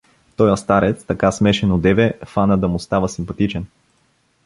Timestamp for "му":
2.67-2.79